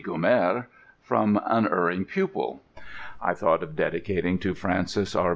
GUMMERE 0.03 0.67
From 1.03 1.39
an 1.45 1.67
erring 1.67 2.05
pupil 2.05 2.63
I 3.21 3.35
thought 3.35 3.61
of 3.61 3.75
dedicating 3.75 4.39
to 4.39 4.55
FRANCIS 4.55 5.15
R. 5.15 5.29